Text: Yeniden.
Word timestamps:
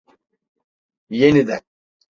Yeniden. 1.09 1.61